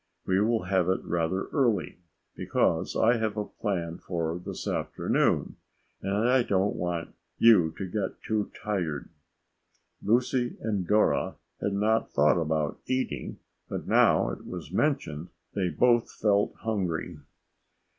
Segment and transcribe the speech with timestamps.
[0.25, 1.99] "We will have it rather early
[2.35, 5.57] because I have a plan for this afternoon
[6.01, 9.09] and I don't want you to get too tired."
[10.01, 13.37] Lucy and Dora had not thought about eating,
[13.69, 17.19] but now it was mentioned, they both felt hungry.